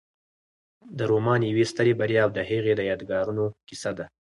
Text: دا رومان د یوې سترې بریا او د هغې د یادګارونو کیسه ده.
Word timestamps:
دا 0.97 1.03
رومان 1.11 1.39
د 1.41 1.45
یوې 1.51 1.65
سترې 1.71 1.93
بریا 1.99 2.21
او 2.25 2.31
د 2.37 2.39
هغې 2.49 2.73
د 2.75 2.81
یادګارونو 2.89 3.43
کیسه 3.67 3.91
ده. 3.97 4.05